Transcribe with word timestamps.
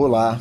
Olá, 0.00 0.38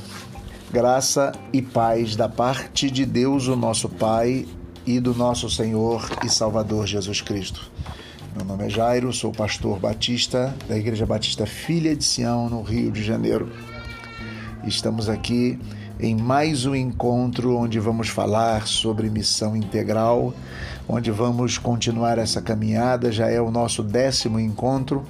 graça 0.72 1.32
e 1.52 1.64
paz 1.64 2.16
da 2.16 2.30
parte 2.30 2.92
de 2.92 3.08
Deus, 3.08 3.48
o 3.48 3.56
nosso 3.56 3.90
Pai, 3.90 4.46
e 4.86 5.00
do 5.00 5.16
nosso 5.16 5.50
Senhor 5.50 6.08
e 6.24 6.30
Salvador 6.30 6.86
Jesus 6.86 7.22
Cristo. 7.22 7.72
Meu 8.36 8.46
nome 8.46 8.68
é 8.68 8.70
Jairo, 8.70 9.12
sou 9.12 9.32
pastor 9.32 9.80
batista 9.80 10.56
da 10.70 10.78
Igreja 10.78 11.08
Batista 11.08 11.48
Filha 11.48 11.96
de 11.96 12.04
Sião, 12.04 12.48
no 12.48 12.62
Rio 12.62 12.92
de 12.92 13.04
Janeiro. 13.04 13.52
Estamos 14.64 15.10
aqui 15.10 15.60
em 16.00 16.16
mais 16.16 16.68
um 16.68 16.76
encontro 16.76 17.58
onde 17.58 17.80
vamos 17.80 18.10
falar 18.10 18.68
sobre 18.68 19.10
missão 19.10 19.58
integral, 19.58 20.36
onde 20.88 21.10
vamos 21.10 21.58
continuar 21.58 22.20
essa 22.20 22.44
caminhada. 22.44 23.12
Já 23.12 23.28
é 23.28 23.42
o 23.42 23.50
nosso 23.50 23.82
décimo 23.82 24.40
encontro, 24.40 25.04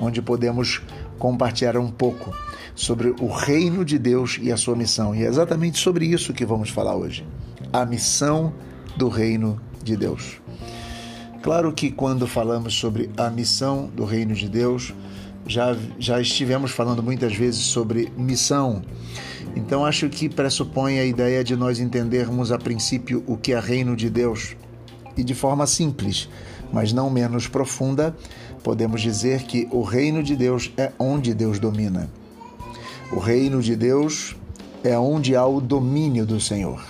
onde 0.00 0.22
podemos 0.22 0.82
compartilhar 1.18 1.76
um 1.76 1.90
pouco 1.90 2.34
sobre 2.74 3.14
o 3.20 3.26
reino 3.26 3.84
de 3.84 3.98
Deus 3.98 4.38
e 4.40 4.52
a 4.52 4.56
sua 4.56 4.76
missão. 4.76 5.14
E 5.14 5.24
é 5.24 5.26
exatamente 5.26 5.78
sobre 5.78 6.06
isso 6.06 6.32
que 6.32 6.46
vamos 6.46 6.70
falar 6.70 6.94
hoje. 6.94 7.26
A 7.72 7.84
missão 7.84 8.52
do 8.96 9.08
reino 9.08 9.60
de 9.82 9.96
Deus. 9.96 10.40
Claro 11.42 11.72
que 11.72 11.90
quando 11.90 12.26
falamos 12.26 12.74
sobre 12.74 13.10
a 13.16 13.30
missão 13.30 13.90
do 13.94 14.04
reino 14.04 14.34
de 14.34 14.48
Deus, 14.48 14.92
já, 15.46 15.76
já 15.98 16.20
estivemos 16.20 16.70
falando 16.70 17.02
muitas 17.02 17.34
vezes 17.34 17.62
sobre 17.62 18.12
missão. 18.16 18.82
Então 19.56 19.84
acho 19.84 20.08
que 20.08 20.28
pressupõe 20.28 20.98
a 20.98 21.04
ideia 21.04 21.42
de 21.42 21.56
nós 21.56 21.80
entendermos 21.80 22.52
a 22.52 22.58
princípio 22.58 23.24
o 23.26 23.36
que 23.36 23.52
é 23.52 23.60
reino 23.60 23.96
de 23.96 24.10
Deus. 24.10 24.56
E 25.16 25.24
de 25.24 25.34
forma 25.34 25.66
simples, 25.66 26.28
mas 26.72 26.92
não 26.92 27.10
menos 27.10 27.48
profunda, 27.48 28.14
podemos 28.62 29.00
dizer 29.00 29.42
que 29.42 29.68
o 29.70 29.82
reino 29.82 30.22
de 30.22 30.36
Deus 30.36 30.72
é 30.76 30.92
onde 30.98 31.34
Deus 31.34 31.58
domina. 31.58 32.10
O 33.12 33.18
reino 33.18 33.62
de 33.62 33.74
Deus 33.74 34.36
é 34.84 34.98
onde 34.98 35.34
há 35.34 35.46
o 35.46 35.60
domínio 35.60 36.26
do 36.26 36.40
Senhor. 36.40 36.84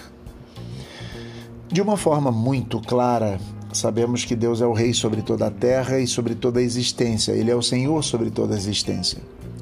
De 1.71 1.81
uma 1.81 1.97
forma 1.97 2.33
muito 2.33 2.81
clara, 2.81 3.39
sabemos 3.73 4.25
que 4.25 4.35
Deus 4.35 4.61
é 4.61 4.67
o 4.67 4.73
Rei 4.73 4.93
sobre 4.93 5.23
toda 5.23 5.47
a 5.47 5.51
terra 5.51 5.99
e 5.99 6.07
sobre 6.07 6.35
toda 6.35 6.61
a 6.61 6.63
existência, 6.63 7.33
Ele 7.33 7.51
é 7.51 7.55
o 7.55 7.63
Senhor 7.63 8.03
sobre 8.03 8.31
toda 8.31 8.55
a 8.55 8.57
existência. 8.57 9.19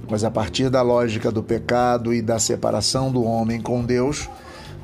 Mas 0.09 0.23
a 0.23 0.31
partir 0.31 0.71
da 0.71 0.83
lógica 0.83 1.33
do 1.33 1.43
pecado 1.43 2.15
e 2.15 2.23
da 2.23 2.39
separação 2.39 3.11
do 3.11 3.25
homem 3.25 3.61
com 3.61 3.85
Deus, 3.85 4.29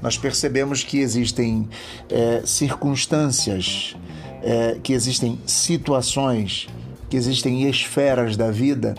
nós 0.03 0.19
percebemos 0.19 0.83
que 0.83 0.99
existem 0.99 1.69
é, 2.11 2.43
circunstâncias, 2.45 3.97
é, 4.43 4.79
que 4.83 4.93
existem 4.93 5.39
situações, 5.47 6.67
que 7.13 7.17
existem 7.19 7.69
esferas 7.69 8.39
da 8.39 8.51
vida 8.51 8.95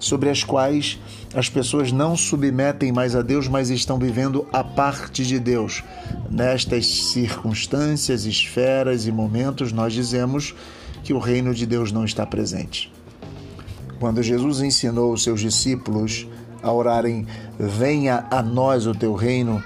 sobre 0.00 0.30
as 0.30 0.42
quais 0.42 0.98
as 1.34 1.50
pessoas 1.50 1.92
não 1.92 2.16
submetem 2.16 2.90
mais 2.90 3.14
a 3.14 3.20
Deus, 3.20 3.46
mas 3.46 3.68
estão 3.68 3.98
vivendo 3.98 4.46
a 4.50 4.64
parte 4.64 5.22
de 5.22 5.38
Deus. 5.38 5.84
Nestas 6.30 6.86
circunstâncias, 6.86 8.24
esferas 8.24 9.06
e 9.06 9.12
momentos, 9.12 9.70
nós 9.70 9.92
dizemos 9.92 10.54
que 11.04 11.12
o 11.12 11.18
reino 11.18 11.52
de 11.52 11.66
Deus 11.66 11.92
não 11.92 12.06
está 12.06 12.24
presente. 12.24 12.90
Quando 14.00 14.22
Jesus 14.22 14.62
ensinou 14.62 15.12
os 15.12 15.22
seus 15.22 15.42
discípulos 15.42 16.26
a 16.62 16.72
orarem: 16.72 17.26
Venha 17.58 18.26
a 18.30 18.42
nós 18.42 18.86
o 18.86 18.94
teu 18.94 19.14
reino, 19.14 19.62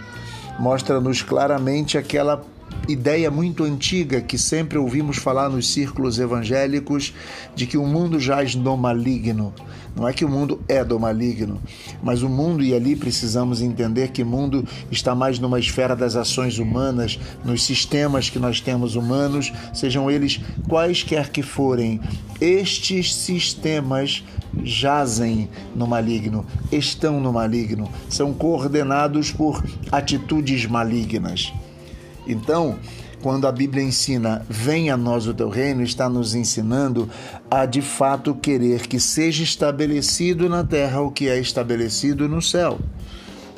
mostra-nos 0.59 1.23
claramente 1.23 1.97
aquela 1.97 2.45
ideia 2.89 3.31
muito 3.31 3.65
antiga 3.65 4.21
que 4.21 4.37
sempre 4.37 4.79
ouvimos 4.79 5.17
falar 5.17 5.49
nos 5.49 5.73
círculos 5.73 6.19
evangélicos 6.19 7.15
de 7.55 7.67
que 7.67 7.77
o 7.77 7.87
mundo 7.87 8.19
jaz 8.19 8.55
no 8.55 8.77
maligno. 8.77 9.53
Não 9.95 10.09
é 10.09 10.13
que 10.13 10.25
o 10.25 10.29
mundo 10.29 10.63
é 10.69 10.83
do 10.83 10.99
maligno, 10.99 11.61
mas 12.03 12.23
o 12.23 12.29
mundo, 12.29 12.63
e 12.63 12.75
ali 12.75 12.97
precisamos 12.97 13.61
entender 13.61 14.09
que 14.09 14.23
o 14.23 14.27
mundo 14.27 14.67
está 14.91 15.15
mais 15.15 15.39
numa 15.39 15.61
esfera 15.61 15.95
das 15.95 16.17
ações 16.17 16.59
humanas, 16.59 17.19
nos 17.45 17.63
sistemas 17.63 18.31
que 18.31 18.39
nós 18.39 18.61
temos 18.61 18.97
humanos, 18.97 19.53
sejam 19.75 20.11
eles 20.11 20.41
quaisquer 20.67 21.29
que 21.29 21.43
forem. 21.43 22.01
Estes 22.41 23.15
sistemas 23.15 24.25
jazem 24.65 25.49
no 25.77 25.87
maligno, 25.87 26.47
estão 26.71 27.21
no 27.21 27.33
maligno, 27.33 27.89
são 28.09 28.33
coordenados 28.33 29.31
por 29.31 29.63
atitudes 29.91 30.65
malignas. 30.67 31.53
Então, 32.27 32.79
quando 33.23 33.47
a 33.47 33.53
Bíblia 33.53 33.85
ensina 33.85 34.45
venha 34.49 34.95
a 34.95 34.97
nós 34.97 35.27
o 35.27 35.35
teu 35.35 35.49
reino, 35.49 35.83
está 35.83 36.09
nos 36.09 36.35
ensinando 36.35 37.09
a 37.51 37.65
de 37.65 37.81
fato 37.81 38.35
querer 38.35 38.87
que 38.89 38.99
seja 38.99 39.45
estabelecido 39.45 40.49
na 40.49 40.65
terra 40.65 41.01
o 41.01 41.11
que 41.11 41.29
é 41.29 41.39
estabelecido 41.39 42.29
no 42.29 42.43
céu. 42.43 42.79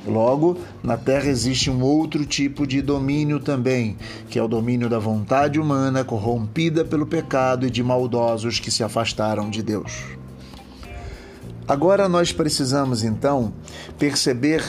Logo, 0.06 0.58
na 0.82 0.98
terra 0.98 1.30
existe 1.30 1.70
um 1.70 1.82
outro 1.82 2.26
tipo 2.26 2.66
de 2.66 2.82
domínio 2.82 3.40
também, 3.40 3.96
que 4.28 4.38
é 4.38 4.42
o 4.42 4.48
domínio 4.48 4.86
da 4.86 4.98
vontade 4.98 5.58
humana 5.58 6.04
corrompida 6.04 6.84
pelo 6.84 7.06
pecado 7.06 7.66
e 7.66 7.70
de 7.70 7.82
maldosos 7.82 8.60
que 8.60 8.70
se 8.70 8.84
afastaram 8.84 9.48
de 9.48 9.62
Deus. 9.62 10.04
Agora 11.66 12.06
nós 12.06 12.32
precisamos 12.32 13.02
então 13.02 13.54
perceber 13.98 14.62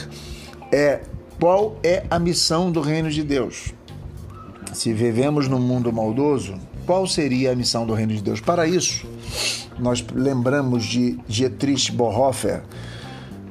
é 0.72 1.02
qual 1.38 1.78
é 1.82 2.06
a 2.08 2.18
missão 2.18 2.72
do 2.72 2.80
reino 2.80 3.10
de 3.10 3.22
Deus 3.22 3.74
se 4.76 4.92
vivemos 4.92 5.48
num 5.48 5.58
mundo 5.58 5.90
maldoso, 5.90 6.54
qual 6.84 7.06
seria 7.06 7.52
a 7.52 7.56
missão 7.56 7.86
do 7.86 7.94
reino 7.94 8.12
de 8.12 8.22
Deus? 8.22 8.40
Para 8.40 8.66
isso, 8.66 9.06
nós 9.78 10.04
lembramos 10.14 10.84
de 10.84 11.18
Dietrich 11.26 11.90
Bonhoeffer. 11.90 12.62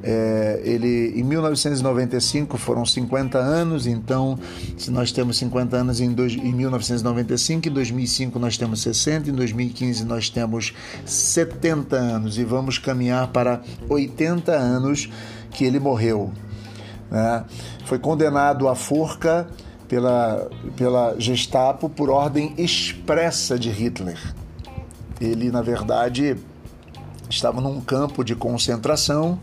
É, 0.04 0.62
ele, 0.64 1.20
em 1.20 1.24
1995 1.24 2.60
foram 2.60 2.86
50 2.86 3.40
anos, 3.40 3.88
então, 3.88 4.38
se 4.78 4.92
nós 4.92 5.12
temos 5.12 5.38
50 5.38 5.76
anos 5.76 6.00
em, 6.00 6.14
dois, 6.14 6.34
em 6.34 6.54
1995, 6.54 7.70
em 7.70 7.72
2005 7.72 8.38
nós 8.38 8.56
temos 8.56 8.84
60, 8.84 9.32
em 9.32 9.34
2015 9.34 10.06
nós 10.06 10.30
temos 10.30 10.76
70 11.08 11.96
anos 11.96 12.38
e 12.38 12.44
vamos 12.44 12.78
caminhar 12.78 13.30
para 13.30 13.64
80 13.90 14.52
anos 14.52 15.10
que 15.50 15.66
ele 15.66 15.80
morreu. 15.80 16.32
Né? 17.10 17.44
Foi 17.86 17.98
condenado 17.98 18.70
à 18.70 18.76
forca 18.76 19.48
pela, 19.88 20.50
pela 20.76 21.16
Gestapo 21.20 21.90
por 21.90 22.10
ordem 22.10 22.54
expressa 22.58 23.58
de 23.58 23.70
Hitler. 23.70 24.18
Ele, 25.20 25.50
na 25.52 25.62
verdade, 25.62 26.36
estava 27.30 27.62
num 27.62 27.80
campo 27.82 28.24
de 28.24 28.36
concentração. 28.36 29.40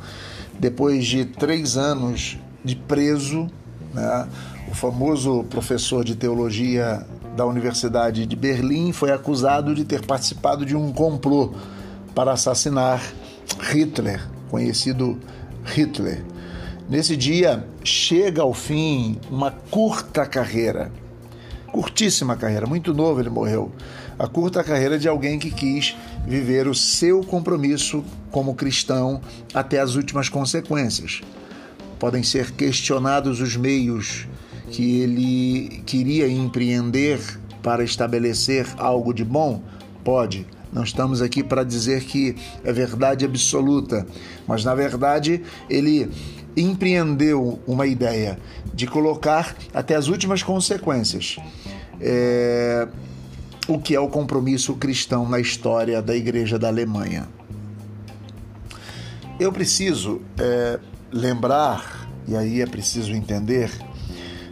Depois 0.58 1.06
de 1.06 1.24
três 1.24 1.76
anos 1.76 2.38
de 2.64 2.76
preso, 2.76 3.48
né, 3.92 4.28
o 4.70 4.74
famoso 4.74 5.44
professor 5.44 6.04
de 6.04 6.14
teologia 6.14 7.06
da 7.36 7.46
Universidade 7.46 8.26
de 8.26 8.36
Berlim 8.36 8.92
foi 8.92 9.10
acusado 9.10 9.74
de 9.74 9.84
ter 9.84 10.04
participado 10.04 10.66
de 10.66 10.76
um 10.76 10.92
complô 10.92 11.54
para 12.14 12.32
assassinar 12.32 13.02
Hitler, 13.60 14.28
conhecido 14.50 15.18
Hitler. 15.64 16.31
Nesse 16.92 17.16
dia 17.16 17.64
chega 17.82 18.42
ao 18.42 18.52
fim 18.52 19.18
uma 19.30 19.50
curta 19.50 20.26
carreira, 20.26 20.92
curtíssima 21.68 22.36
carreira, 22.36 22.66
muito 22.66 22.92
novo 22.92 23.18
ele 23.18 23.30
morreu. 23.30 23.72
A 24.18 24.26
curta 24.26 24.62
carreira 24.62 24.98
de 24.98 25.08
alguém 25.08 25.38
que 25.38 25.50
quis 25.50 25.96
viver 26.26 26.68
o 26.68 26.74
seu 26.74 27.22
compromisso 27.22 28.04
como 28.30 28.54
cristão 28.54 29.22
até 29.54 29.80
as 29.80 29.94
últimas 29.94 30.28
consequências. 30.28 31.22
Podem 31.98 32.22
ser 32.22 32.50
questionados 32.50 33.40
os 33.40 33.56
meios 33.56 34.28
que 34.70 35.00
ele 35.00 35.82
queria 35.86 36.28
empreender 36.28 37.18
para 37.62 37.82
estabelecer 37.82 38.66
algo 38.76 39.14
de 39.14 39.24
bom? 39.24 39.62
Pode. 40.04 40.46
Não 40.70 40.84
estamos 40.84 41.20
aqui 41.20 41.42
para 41.42 41.64
dizer 41.64 42.04
que 42.04 42.34
é 42.64 42.72
verdade 42.72 43.26
absoluta, 43.26 44.06
mas 44.46 44.64
na 44.64 44.74
verdade 44.74 45.42
ele 45.68 46.10
empreendeu 46.56 47.60
uma 47.66 47.86
ideia 47.86 48.38
de 48.74 48.86
colocar 48.86 49.56
até 49.72 49.94
as 49.94 50.08
últimas 50.08 50.42
consequências 50.42 51.36
é, 52.02 52.88
o 53.68 53.78
que 53.78 53.94
é 53.94 54.00
o 54.00 54.08
compromisso 54.08 54.74
cristão 54.74 55.28
na 55.28 55.38
história 55.38 56.02
da 56.02 56.16
Igreja 56.16 56.58
da 56.58 56.68
Alemanha. 56.68 57.28
Eu 59.38 59.52
preciso 59.52 60.20
é, 60.38 60.80
lembrar, 61.10 62.08
e 62.26 62.36
aí 62.36 62.60
é 62.60 62.66
preciso 62.66 63.12
entender, 63.12 63.70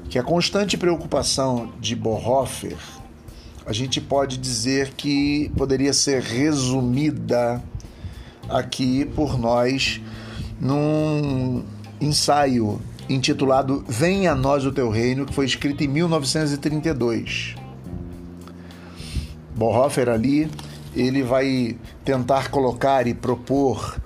que 0.08 0.18
a 0.18 0.22
constante 0.22 0.76
preocupação 0.76 1.72
de 1.80 1.94
Bonhoeffer, 1.94 2.76
a 3.66 3.72
gente 3.72 4.00
pode 4.00 4.36
dizer 4.36 4.94
que 4.94 5.50
poderia 5.56 5.92
ser 5.92 6.22
resumida 6.22 7.62
aqui 8.48 9.04
por 9.04 9.38
nós 9.38 10.00
num 10.60 11.62
ensaio 12.00 12.80
intitulado 13.08 13.84
Venha 13.88 14.32
a 14.32 14.34
Nós 14.34 14.64
o 14.64 14.72
Teu 14.72 14.88
Reino, 14.88 15.26
que 15.26 15.34
foi 15.34 15.44
escrito 15.44 15.82
em 15.82 15.88
1932. 15.88 17.56
Bonhoeffer 19.54 20.08
ali, 20.08 20.48
ele 20.94 21.22
vai 21.22 21.76
tentar 22.04 22.50
colocar 22.50 23.06
e 23.06 23.14
propor 23.14 24.00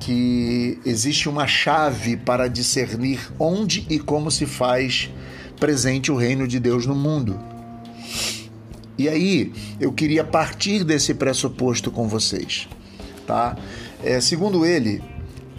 que 0.00 0.78
existe 0.84 1.28
uma 1.28 1.46
chave 1.46 2.16
para 2.16 2.48
discernir 2.48 3.20
onde 3.38 3.86
e 3.88 3.98
como 3.98 4.30
se 4.30 4.46
faz 4.46 5.10
presente 5.58 6.10
o 6.10 6.16
reino 6.16 6.46
de 6.46 6.58
Deus 6.58 6.86
no 6.86 6.94
mundo. 6.94 7.38
E 8.96 9.08
aí, 9.08 9.52
eu 9.80 9.92
queria 9.92 10.22
partir 10.22 10.84
desse 10.84 11.14
pressuposto 11.14 11.90
com 11.90 12.06
vocês, 12.06 12.68
tá? 13.26 13.56
É, 14.02 14.20
segundo 14.20 14.64
ele, 14.64 15.02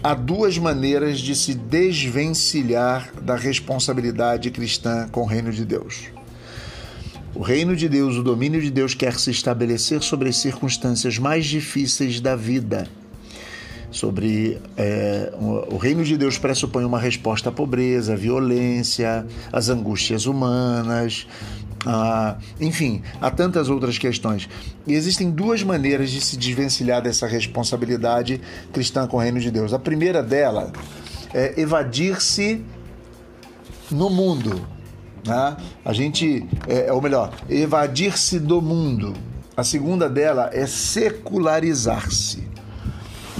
há 0.06 0.14
duas 0.14 0.56
maneiras 0.56 1.18
de 1.18 1.34
se 1.34 1.52
desvencilhar 1.52 3.10
da 3.22 3.34
responsabilidade 3.34 4.52
cristã 4.52 5.08
com 5.10 5.22
o 5.22 5.26
reino 5.26 5.50
de 5.50 5.64
Deus. 5.64 6.04
O 7.34 7.42
reino 7.42 7.74
de 7.74 7.88
Deus, 7.88 8.16
o 8.16 8.22
domínio 8.22 8.62
de 8.62 8.70
Deus 8.70 8.94
quer 8.94 9.14
se 9.18 9.32
estabelecer 9.32 10.00
sobre 10.02 10.28
as 10.28 10.36
circunstâncias 10.36 11.18
mais 11.18 11.44
difíceis 11.44 12.20
da 12.20 12.36
vida. 12.36 12.86
Sobre 13.90 14.60
é, 14.76 15.32
o 15.72 15.76
reino 15.76 16.04
de 16.04 16.16
Deus 16.16 16.38
pressupõe 16.38 16.84
uma 16.84 17.00
resposta 17.00 17.48
à 17.48 17.52
pobreza, 17.52 18.12
à 18.12 18.16
violência, 18.16 19.26
às 19.52 19.68
angústias 19.68 20.26
humanas, 20.26 21.26
ah, 21.86 22.36
enfim, 22.60 23.00
há 23.20 23.30
tantas 23.30 23.68
outras 23.68 23.96
questões. 23.96 24.48
E 24.86 24.92
existem 24.92 25.30
duas 25.30 25.62
maneiras 25.62 26.10
de 26.10 26.20
se 26.20 26.36
desvencilhar 26.36 27.00
dessa 27.00 27.28
responsabilidade 27.28 28.40
cristã 28.72 29.06
com 29.06 29.18
o 29.18 29.20
reino 29.20 29.38
de 29.38 29.52
Deus. 29.52 29.72
A 29.72 29.78
primeira 29.78 30.20
dela 30.20 30.72
é 31.32 31.60
evadir-se 31.60 32.64
no 33.88 34.10
mundo. 34.10 34.66
Né? 35.24 35.56
A 35.84 35.92
gente, 35.92 36.44
é, 36.66 36.92
ou 36.92 37.00
melhor, 37.00 37.32
evadir-se 37.48 38.40
do 38.40 38.60
mundo. 38.60 39.14
A 39.56 39.62
segunda 39.62 40.08
dela 40.08 40.50
é 40.52 40.66
secularizar-se. 40.66 42.46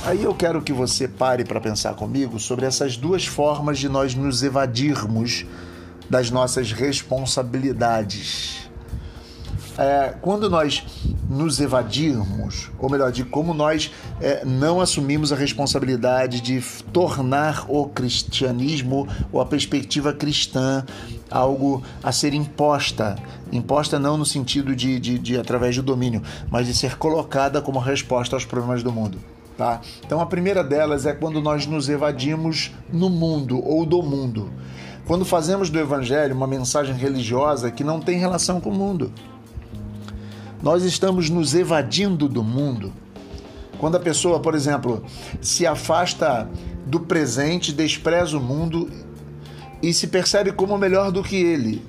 Aí 0.04 0.22
eu 0.22 0.32
quero 0.32 0.62
que 0.62 0.72
você 0.72 1.08
pare 1.08 1.44
para 1.44 1.60
pensar 1.60 1.94
comigo 1.94 2.38
sobre 2.38 2.64
essas 2.64 2.96
duas 2.96 3.26
formas 3.26 3.76
de 3.76 3.88
nós 3.88 4.14
nos 4.14 4.44
evadirmos 4.44 5.44
das 6.08 6.30
nossas 6.30 6.72
responsabilidades. 6.72 8.66
É, 9.78 10.14
quando 10.22 10.48
nós 10.48 10.82
nos 11.28 11.60
evadirmos, 11.60 12.70
ou 12.78 12.88
melhor, 12.88 13.12
de 13.12 13.24
como 13.24 13.52
nós 13.52 13.90
é, 14.20 14.42
não 14.44 14.80
assumimos 14.80 15.32
a 15.32 15.36
responsabilidade 15.36 16.40
de 16.40 16.62
tornar 16.92 17.66
o 17.68 17.86
cristianismo 17.86 19.06
ou 19.30 19.40
a 19.40 19.44
perspectiva 19.44 20.14
cristã 20.14 20.84
algo 21.30 21.82
a 22.02 22.10
ser 22.10 22.32
imposta, 22.32 23.16
imposta 23.52 23.98
não 23.98 24.16
no 24.16 24.24
sentido 24.24 24.74
de, 24.74 24.98
de, 24.98 25.18
de 25.18 25.38
através 25.38 25.76
do 25.76 25.82
domínio, 25.82 26.22
mas 26.50 26.66
de 26.66 26.74
ser 26.74 26.96
colocada 26.96 27.60
como 27.60 27.78
resposta 27.78 28.34
aos 28.34 28.44
problemas 28.46 28.82
do 28.82 28.92
mundo. 28.92 29.18
Tá? 29.58 29.80
Então 30.04 30.20
a 30.20 30.26
primeira 30.26 30.62
delas 30.62 31.06
é 31.06 31.12
quando 31.12 31.40
nós 31.40 31.66
nos 31.66 31.88
evadimos 31.88 32.70
no 32.92 33.08
mundo 33.08 33.62
ou 33.64 33.84
do 33.84 34.02
mundo. 34.02 34.50
Quando 35.06 35.24
fazemos 35.24 35.70
do 35.70 35.78
Evangelho 35.78 36.34
uma 36.34 36.48
mensagem 36.48 36.92
religiosa 36.92 37.70
que 37.70 37.84
não 37.84 38.00
tem 38.00 38.18
relação 38.18 38.60
com 38.60 38.70
o 38.70 38.74
mundo. 38.74 39.12
Nós 40.60 40.82
estamos 40.82 41.30
nos 41.30 41.54
evadindo 41.54 42.28
do 42.28 42.42
mundo. 42.42 42.92
Quando 43.78 43.96
a 43.96 44.00
pessoa, 44.00 44.40
por 44.40 44.52
exemplo, 44.52 45.04
se 45.40 45.64
afasta 45.64 46.50
do 46.84 46.98
presente, 46.98 47.72
despreza 47.72 48.36
o 48.36 48.40
mundo 48.40 48.90
e 49.80 49.94
se 49.94 50.08
percebe 50.08 50.50
como 50.50 50.76
melhor 50.76 51.12
do 51.12 51.22
que 51.22 51.36
ele. 51.36 51.86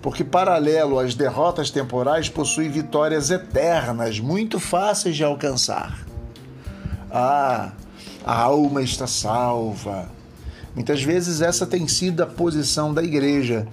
Porque, 0.00 0.24
paralelo 0.24 0.98
às 0.98 1.14
derrotas 1.14 1.70
temporais, 1.70 2.30
possui 2.30 2.70
vitórias 2.70 3.30
eternas, 3.30 4.18
muito 4.20 4.58
fáceis 4.58 5.16
de 5.16 5.24
alcançar. 5.24 6.06
Ah, 7.10 7.72
a 8.24 8.40
alma 8.40 8.80
está 8.80 9.06
salva 9.06 10.17
Muitas 10.78 11.02
vezes 11.02 11.40
essa 11.40 11.66
tem 11.66 11.88
sido 11.88 12.22
a 12.22 12.26
posição 12.26 12.94
da 12.94 13.02
igreja, 13.02 13.66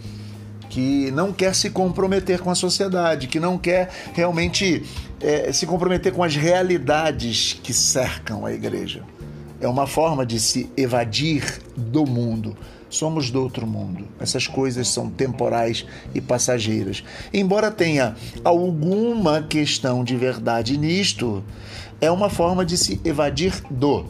que 0.68 1.12
não 1.12 1.31
quer 1.31 1.54
se 1.54 1.69
comprometer 1.69 2.40
com 2.40 2.50
a 2.50 2.56
sociedade, 2.56 3.28
que 3.28 3.40
não 3.40 3.60
quer 3.60 3.92
realmente 4.12 4.84
é, 5.22 5.54
se 5.54 5.68
comprometer 5.68 6.12
com 6.12 6.24
as 6.24 6.36
realidades 6.36 7.60
que 7.62 7.72
cercam 7.72 8.44
a 8.44 8.52
igreja. 8.52 9.04
É 9.62 9.68
uma 9.68 9.86
forma 9.86 10.25
de 10.25 10.40
se 10.40 10.68
evadir 10.75 11.62
do 11.78 12.07
mundo. 12.07 12.57
Somos 12.90 13.30
do 13.30 13.40
outro 13.40 13.68
mundo. 13.68 14.08
Essas 14.19 14.48
coisas 14.48 14.88
são 14.88 15.08
temporais 15.08 15.86
e 16.12 16.19
passageiras. 16.19 17.04
Embora 17.31 17.69
tenha 17.69 18.16
alguma 18.44 19.44
questão 19.44 20.04
de 20.04 20.16
verdade 20.16 20.75
nisto, 20.75 21.44
é 22.01 22.10
uma 22.10 22.31
forma 22.31 22.66
de 22.66 22.75
se 22.80 23.00
evadir 23.06 23.62
do 23.69 24.08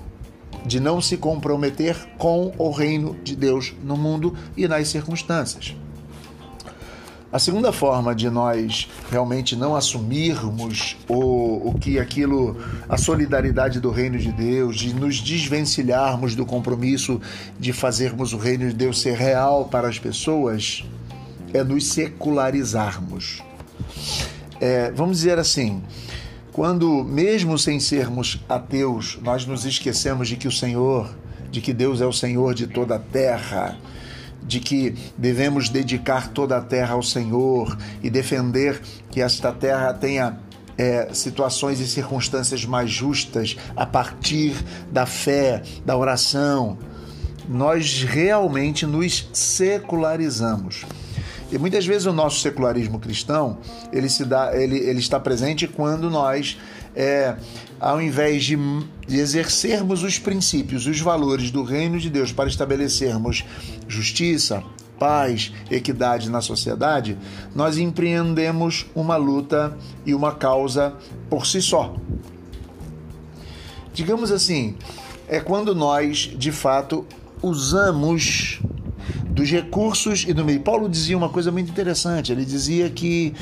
de 0.65 0.79
não 0.79 0.99
se 0.99 1.17
comprometer 1.17 1.95
com 2.17 2.51
o 2.57 2.71
reino 2.71 3.15
de 3.23 3.35
Deus 3.35 3.73
no 3.83 3.95
mundo 3.95 4.35
e 4.57 4.67
nas 4.67 4.87
circunstâncias. 4.87 5.75
A 7.35 7.39
segunda 7.39 7.73
forma 7.73 8.15
de 8.15 8.29
nós 8.29 8.87
realmente 9.11 9.57
não 9.57 9.75
assumirmos 9.75 10.95
o, 11.05 11.69
o 11.69 11.73
que 11.77 11.99
aquilo, 11.99 12.55
a 12.87 12.97
solidariedade 12.97 13.79
do 13.81 13.91
reino 13.91 14.17
de 14.17 14.31
Deus, 14.31 14.77
de 14.77 14.93
nos 14.93 15.19
desvencilharmos 15.19 16.33
do 16.33 16.45
compromisso 16.45 17.19
de 17.59 17.73
fazermos 17.73 18.31
o 18.31 18.37
reino 18.37 18.69
de 18.69 18.73
Deus 18.73 19.01
ser 19.01 19.17
real 19.17 19.65
para 19.65 19.89
as 19.89 19.99
pessoas, 19.99 20.85
é 21.53 21.61
nos 21.61 21.87
secularizarmos. 21.87 23.43
É, 24.61 24.91
vamos 24.91 25.17
dizer 25.17 25.37
assim, 25.37 25.83
quando, 26.55 27.03
mesmo 27.03 27.59
sem 27.59 27.81
sermos 27.81 28.41
ateus, 28.47 29.19
nós 29.21 29.45
nos 29.45 29.65
esquecemos 29.65 30.29
de 30.29 30.37
que 30.37 30.47
o 30.47 30.51
Senhor, 30.51 31.13
de 31.51 31.59
que 31.59 31.73
Deus 31.73 31.99
é 31.99 32.05
o 32.05 32.13
Senhor 32.13 32.53
de 32.53 32.65
toda 32.65 32.95
a 32.95 32.99
terra, 32.99 33.77
de 34.41 34.61
que 34.61 34.95
devemos 35.17 35.67
dedicar 35.67 36.29
toda 36.29 36.55
a 36.55 36.61
terra 36.61 36.93
ao 36.93 37.03
Senhor 37.03 37.77
e 38.01 38.09
defender 38.09 38.81
que 39.11 39.19
esta 39.19 39.51
terra 39.51 39.93
tenha 39.93 40.39
é, 40.77 41.09
situações 41.13 41.81
e 41.81 41.87
circunstâncias 41.89 42.63
mais 42.63 42.89
justas 42.89 43.57
a 43.75 43.85
partir 43.85 44.55
da 44.89 45.05
fé, 45.05 45.61
da 45.85 45.97
oração, 45.97 46.77
nós 47.49 48.01
realmente 48.03 48.85
nos 48.85 49.27
secularizamos. 49.33 50.85
E 51.51 51.57
muitas 51.57 51.85
vezes 51.85 52.05
o 52.05 52.13
nosso 52.13 52.39
secularismo 52.39 52.99
cristão 52.99 53.59
ele 53.91 54.09
se 54.09 54.25
dá, 54.25 54.51
ele, 54.55 54.77
ele 54.77 54.99
está 54.99 55.19
presente 55.19 55.67
quando 55.67 56.09
nós, 56.09 56.57
é, 56.95 57.35
ao 57.79 58.01
invés 58.01 58.43
de, 58.43 58.57
de 59.07 59.19
exercermos 59.19 60.03
os 60.03 60.17
princípios, 60.17 60.87
os 60.87 60.99
valores 60.99 61.51
do 61.51 61.63
reino 61.63 61.99
de 61.99 62.09
Deus 62.09 62.31
para 62.31 62.49
estabelecermos 62.49 63.45
justiça, 63.87 64.63
paz, 64.99 65.53
equidade 65.69 66.29
na 66.29 66.41
sociedade, 66.41 67.17
nós 67.53 67.77
empreendemos 67.77 68.85
uma 68.95 69.15
luta 69.15 69.77
e 70.05 70.13
uma 70.13 70.33
causa 70.33 70.93
por 71.29 71.45
si 71.45 71.61
só. 71.61 71.95
Digamos 73.93 74.31
assim, 74.31 74.75
é 75.27 75.39
quando 75.39 75.73
nós, 75.75 76.31
de 76.37 76.51
fato, 76.51 77.05
usamos 77.41 78.59
dos 79.35 79.51
recursos 79.51 80.25
e 80.27 80.33
do 80.33 80.45
meio. 80.45 80.61
Paulo 80.61 80.87
dizia 80.87 81.17
uma 81.17 81.27
coisa 81.27 81.51
muito 81.51 81.69
interessante. 81.69 82.31
Ele 82.31 82.45
dizia 82.45 82.89
que 82.89 83.33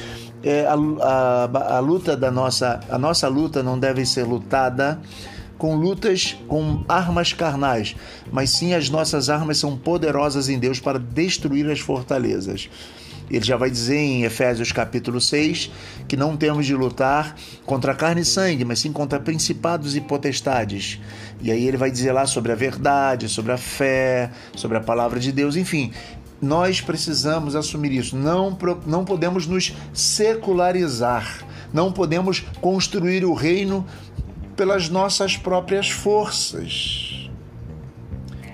é, 0.43 0.65
a, 0.65 0.73
a, 0.73 1.75
a 1.77 1.79
luta 1.79 2.17
da 2.17 2.31
nossa, 2.31 2.79
a 2.89 2.97
nossa 2.97 3.27
luta 3.27 3.61
não 3.61 3.77
deve 3.77 4.03
ser 4.05 4.23
lutada 4.23 4.99
com 5.55 5.75
lutas 5.75 6.35
com 6.47 6.83
armas 6.89 7.31
carnais, 7.31 7.95
mas 8.31 8.49
sim 8.49 8.73
as 8.73 8.89
nossas 8.89 9.29
armas 9.29 9.59
são 9.59 9.77
poderosas 9.77 10.49
em 10.49 10.57
Deus 10.57 10.79
para 10.79 10.97
destruir 10.97 11.69
as 11.69 11.79
fortalezas. 11.79 12.69
Ele 13.29 13.45
já 13.45 13.55
vai 13.55 13.69
dizer 13.69 13.97
em 13.97 14.23
Efésios 14.23 14.71
capítulo 14.71 15.21
6 15.21 15.71
que 16.07 16.17
não 16.17 16.35
temos 16.35 16.65
de 16.65 16.75
lutar 16.75 17.35
contra 17.65 17.95
carne 17.95 18.21
e 18.21 18.25
sangue, 18.25 18.65
mas 18.65 18.79
sim 18.79 18.91
contra 18.91 19.19
principados 19.19 19.95
e 19.95 20.01
potestades. 20.01 20.99
E 21.43 21.51
aí 21.51 21.67
ele 21.67 21.75
vai 21.75 21.91
dizer 21.91 22.13
lá 22.13 22.25
sobre 22.25 22.53
a 22.53 22.55
verdade, 22.55 23.27
sobre 23.27 23.51
a 23.51 23.57
fé, 23.57 24.31
sobre 24.55 24.77
a 24.77 24.81
palavra 24.81 25.19
de 25.19 25.29
Deus, 25.29 25.57
enfim. 25.57 25.91
Nós 26.41 26.79
precisamos 26.79 27.53
assumir 27.53 27.91
isso. 27.91 28.15
Não, 28.15 28.57
não 28.87 29.03
podemos 29.03 29.45
nos 29.45 29.73
secularizar. 29.93 31.45
Não 31.73 31.91
podemos 31.91 32.39
construir 32.61 33.25
o 33.25 33.33
reino 33.33 33.85
pelas 34.55 34.87
nossas 34.87 35.35
próprias 35.35 35.89
forças, 35.89 37.29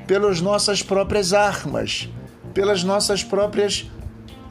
pelas 0.07 0.41
nossas 0.41 0.81
próprias 0.81 1.31
armas, 1.31 2.09
pelas 2.55 2.83
nossas 2.83 3.23
próprias 3.23 3.85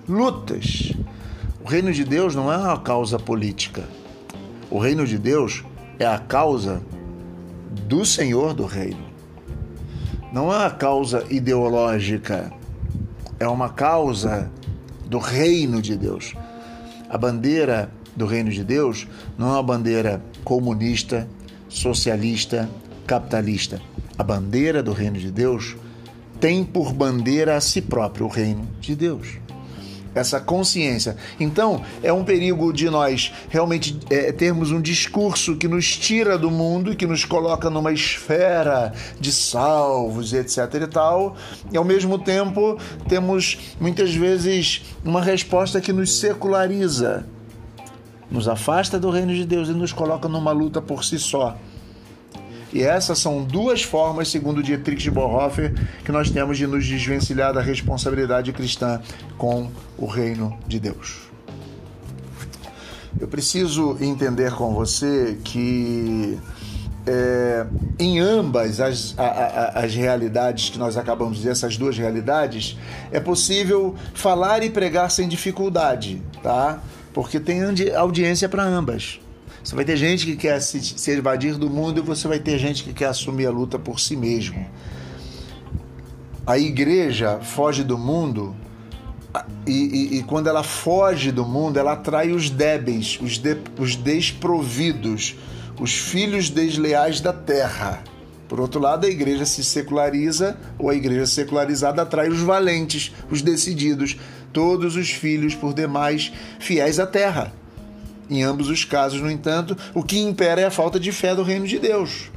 lutas. 0.08 0.92
O 1.64 1.68
reino 1.68 1.92
de 1.92 2.04
Deus 2.04 2.36
não 2.36 2.52
é 2.52 2.56
uma 2.56 2.78
causa 2.78 3.18
política. 3.18 3.82
O 4.70 4.78
reino 4.78 5.04
de 5.04 5.18
Deus 5.18 5.64
é 5.98 6.06
a 6.06 6.18
causa 6.18 6.80
do 7.86 8.04
Senhor 8.04 8.54
do 8.54 8.64
reino. 8.64 9.06
Não 10.32 10.52
é 10.52 10.56
uma 10.56 10.70
causa 10.70 11.24
ideológica, 11.30 12.52
é 13.38 13.48
uma 13.48 13.70
causa 13.70 14.50
do 15.06 15.18
reino 15.18 15.80
de 15.80 15.96
Deus. 15.96 16.34
A 17.08 17.16
bandeira 17.16 17.90
do 18.14 18.26
reino 18.26 18.50
de 18.50 18.62
Deus 18.62 19.06
não 19.38 19.48
é 19.48 19.52
uma 19.52 19.62
bandeira 19.62 20.22
comunista, 20.44 21.28
socialista, 21.68 22.68
capitalista. 23.06 23.80
A 24.18 24.22
bandeira 24.22 24.82
do 24.82 24.92
reino 24.92 25.18
de 25.18 25.30
Deus 25.30 25.76
tem 26.40 26.64
por 26.64 26.92
bandeira 26.92 27.56
a 27.56 27.60
si 27.60 27.80
próprio 27.80 28.26
o 28.26 28.28
reino 28.28 28.68
de 28.80 28.94
Deus 28.94 29.38
essa 30.14 30.40
consciência. 30.40 31.16
Então, 31.38 31.82
é 32.02 32.12
um 32.12 32.24
perigo 32.24 32.72
de 32.72 32.88
nós 32.90 33.32
realmente 33.48 33.98
é, 34.10 34.32
termos 34.32 34.70
um 34.70 34.80
discurso 34.80 35.56
que 35.56 35.68
nos 35.68 35.96
tira 35.96 36.38
do 36.38 36.50
mundo 36.50 36.92
e 36.92 36.96
que 36.96 37.06
nos 37.06 37.24
coloca 37.24 37.70
numa 37.70 37.92
esfera 37.92 38.92
de 39.20 39.32
salvos, 39.32 40.32
etc. 40.32 40.58
e 40.82 40.86
tal, 40.86 41.36
e 41.72 41.76
ao 41.76 41.84
mesmo 41.84 42.18
tempo 42.18 42.78
temos 43.08 43.58
muitas 43.80 44.14
vezes 44.14 44.82
uma 45.04 45.22
resposta 45.22 45.80
que 45.80 45.92
nos 45.92 46.18
seculariza, 46.18 47.26
nos 48.30 48.48
afasta 48.48 48.98
do 48.98 49.10
reino 49.10 49.34
de 49.34 49.44
Deus 49.44 49.68
e 49.68 49.72
nos 49.72 49.92
coloca 49.92 50.28
numa 50.28 50.52
luta 50.52 50.80
por 50.82 51.04
si 51.04 51.18
só. 51.18 51.56
E 52.72 52.82
essas 52.82 53.18
são 53.18 53.42
duas 53.42 53.82
formas, 53.82 54.28
segundo 54.28 54.62
Dietrich 54.62 55.10
Bonhoeffer, 55.10 55.72
que 56.04 56.12
nós 56.12 56.30
temos 56.30 56.58
de 56.58 56.66
nos 56.66 56.86
desvencilhar 56.86 57.52
da 57.52 57.62
responsabilidade 57.62 58.52
cristã 58.52 59.00
com 59.36 59.70
o 59.96 60.06
reino 60.06 60.56
de 60.66 60.78
Deus. 60.78 61.28
Eu 63.18 63.26
preciso 63.26 63.96
entender 64.00 64.52
com 64.52 64.74
você 64.74 65.38
que 65.42 66.38
é, 67.06 67.66
em 67.98 68.20
ambas 68.20 68.80
as, 68.80 69.14
a, 69.16 69.24
a, 69.24 69.80
as 69.80 69.94
realidades 69.94 70.68
que 70.68 70.78
nós 70.78 70.96
acabamos 70.96 71.34
de 71.34 71.38
dizer, 71.40 71.52
essas 71.52 71.76
duas 71.76 71.96
realidades, 71.96 72.76
é 73.10 73.18
possível 73.18 73.94
falar 74.12 74.62
e 74.62 74.68
pregar 74.68 75.10
sem 75.10 75.26
dificuldade, 75.26 76.22
tá? 76.42 76.80
Porque 77.14 77.40
tem 77.40 77.62
audiência 77.96 78.48
para 78.48 78.62
ambas. 78.62 79.18
Você 79.62 79.74
vai 79.74 79.84
ter 79.84 79.96
gente 79.96 80.24
que 80.24 80.36
quer 80.36 80.60
se, 80.60 80.80
se 80.80 81.10
evadir 81.10 81.54
do 81.56 81.68
mundo 81.68 81.98
e 81.98 82.02
você 82.02 82.26
vai 82.28 82.38
ter 82.38 82.58
gente 82.58 82.84
que 82.84 82.92
quer 82.92 83.06
assumir 83.06 83.46
a 83.46 83.50
luta 83.50 83.78
por 83.78 84.00
si 84.00 84.16
mesmo. 84.16 84.66
A 86.46 86.58
igreja 86.58 87.40
foge 87.40 87.84
do 87.84 87.98
mundo 87.98 88.56
e, 89.66 89.72
e, 89.72 90.18
e, 90.18 90.22
quando 90.22 90.48
ela 90.48 90.62
foge 90.62 91.30
do 91.30 91.44
mundo, 91.44 91.78
ela 91.78 91.92
atrai 91.92 92.32
os 92.32 92.48
débeis, 92.48 93.18
os, 93.20 93.36
de, 93.36 93.56
os 93.78 93.94
desprovidos, 93.94 95.36
os 95.78 95.92
filhos 95.92 96.48
desleais 96.48 97.20
da 97.20 97.32
terra. 97.32 98.02
Por 98.48 98.58
outro 98.58 98.80
lado, 98.80 99.06
a 99.06 99.10
igreja 99.10 99.44
se 99.44 99.62
seculariza, 99.62 100.56
ou 100.78 100.88
a 100.88 100.94
igreja 100.94 101.26
secularizada 101.26 102.00
atrai 102.00 102.30
os 102.30 102.40
valentes, 102.40 103.12
os 103.30 103.42
decididos, 103.42 104.16
todos 104.52 104.96
os 104.96 105.10
filhos 105.10 105.54
por 105.54 105.74
demais 105.74 106.32
fiéis 106.58 106.98
à 106.98 107.06
terra. 107.06 107.52
Em 108.30 108.42
ambos 108.42 108.68
os 108.68 108.84
casos, 108.84 109.20
no 109.20 109.30
entanto, 109.30 109.76
o 109.94 110.02
que 110.02 110.18
impera 110.18 110.60
é 110.60 110.64
a 110.64 110.70
falta 110.70 111.00
de 111.00 111.10
fé 111.12 111.34
do 111.34 111.42
reino 111.42 111.66
de 111.66 111.78
Deus. 111.78 112.30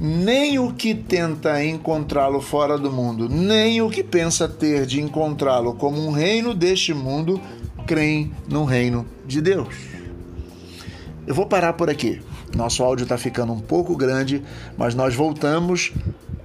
Nem 0.00 0.58
o 0.58 0.72
que 0.72 0.94
tenta 0.94 1.62
encontrá-lo 1.64 2.40
fora 2.40 2.76
do 2.76 2.90
mundo, 2.90 3.28
nem 3.28 3.80
o 3.82 3.90
que 3.90 4.02
pensa 4.02 4.48
ter 4.48 4.86
de 4.86 5.00
encontrá-lo 5.00 5.74
como 5.74 6.04
um 6.04 6.10
reino 6.10 6.54
deste 6.54 6.92
mundo, 6.92 7.40
creem 7.86 8.32
no 8.48 8.64
reino 8.64 9.06
de 9.26 9.40
Deus. 9.40 9.74
Eu 11.26 11.34
vou 11.34 11.46
parar 11.46 11.74
por 11.74 11.88
aqui. 11.88 12.20
Nosso 12.56 12.82
áudio 12.82 13.04
está 13.04 13.16
ficando 13.16 13.52
um 13.52 13.60
pouco 13.60 13.96
grande, 13.96 14.42
mas 14.76 14.94
nós 14.94 15.14
voltamos 15.14 15.92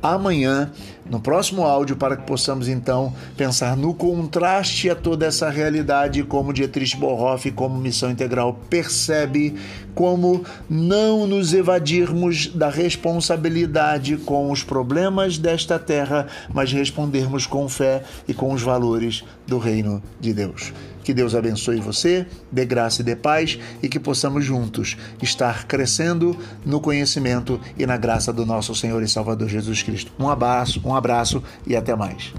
amanhã, 0.01 0.71
no 1.09 1.19
próximo 1.19 1.63
áudio, 1.63 1.95
para 1.95 2.17
que 2.17 2.23
possamos 2.23 2.67
então 2.67 3.13
pensar 3.35 3.75
no 3.75 3.93
contraste 3.93 4.89
a 4.89 4.95
toda 4.95 5.25
essa 5.25 5.49
realidade, 5.49 6.23
como 6.23 6.53
Dietrich 6.53 6.95
Bonhoeffer, 6.97 7.53
como 7.53 7.79
Missão 7.79 8.11
Integral 8.11 8.59
percebe, 8.69 9.55
como 9.95 10.43
não 10.69 11.25
nos 11.25 11.53
evadirmos 11.53 12.47
da 12.47 12.69
responsabilidade 12.69 14.17
com 14.17 14.51
os 14.51 14.63
problemas 14.63 15.37
desta 15.37 15.79
terra, 15.79 16.27
mas 16.53 16.71
respondermos 16.71 17.47
com 17.47 17.67
fé 17.67 18.03
e 18.27 18.33
com 18.33 18.53
os 18.53 18.61
valores 18.61 19.23
do 19.47 19.57
reino 19.57 20.01
de 20.19 20.33
Deus. 20.33 20.73
Que 21.07 21.13
Deus 21.13 21.33
abençoe 21.33 21.79
você, 21.79 22.27
dê 22.51 22.65
graça 22.65 23.01
e 23.01 23.05
dê 23.05 23.15
paz 23.15 23.57
e 23.81 23.87
que 23.87 23.97
possamos 23.97 24.43
juntos 24.43 24.97
estar 25.21 25.65
crescendo 25.65 26.35
no 26.65 26.81
conhecimento 26.81 27.61
e 27.77 27.85
na 27.85 27.95
graça 27.95 28.33
do 28.33 28.45
nosso 28.45 28.75
Senhor 28.75 29.01
e 29.01 29.07
Salvador 29.07 29.47
Jesus 29.47 29.81
Cristo. 29.81 30.11
Um 30.19 30.27
abraço, 30.27 30.81
um 30.83 30.93
abraço 30.93 31.41
e 31.65 31.77
até 31.77 31.95
mais. 31.95 32.33